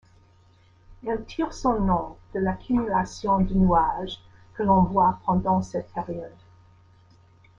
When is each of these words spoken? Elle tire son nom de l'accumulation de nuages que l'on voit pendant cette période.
Elle 1.05 1.25
tire 1.25 1.53
son 1.53 1.79
nom 1.79 2.17
de 2.33 2.39
l'accumulation 2.39 3.39
de 3.39 3.53
nuages 3.53 4.19
que 4.55 4.63
l'on 4.63 4.81
voit 4.81 5.19
pendant 5.27 5.61
cette 5.61 5.93
période. 5.93 6.33